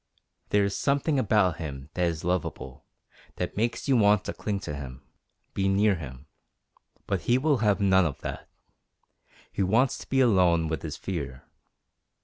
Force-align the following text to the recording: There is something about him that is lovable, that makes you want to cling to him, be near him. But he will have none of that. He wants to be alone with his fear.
There 0.49 0.63
is 0.63 0.75
something 0.75 1.19
about 1.19 1.57
him 1.57 1.91
that 1.93 2.05
is 2.07 2.23
lovable, 2.23 2.85
that 3.35 3.55
makes 3.55 3.87
you 3.87 3.95
want 3.95 4.25
to 4.25 4.33
cling 4.33 4.59
to 4.61 4.73
him, 4.75 5.03
be 5.53 5.69
near 5.69 5.93
him. 5.93 6.25
But 7.05 7.21
he 7.29 7.37
will 7.37 7.57
have 7.59 7.79
none 7.79 8.07
of 8.07 8.19
that. 8.21 8.49
He 9.51 9.61
wants 9.61 9.99
to 9.99 10.09
be 10.09 10.19
alone 10.19 10.67
with 10.67 10.81
his 10.81 10.97
fear. 10.97 11.43